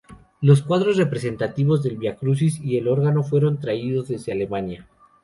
Los 0.41 0.63
cuadros 0.63 0.97
representativos 0.97 1.83
del 1.83 1.97
Vía 1.97 2.15
Crucis 2.15 2.59
y 2.59 2.75
el 2.79 2.87
órgano 2.87 3.21
fueron 3.21 3.59
traídos 3.59 4.07
desde 4.07 4.31
Alemania. 4.31 4.87